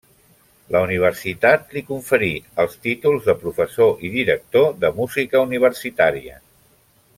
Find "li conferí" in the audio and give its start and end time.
1.77-2.29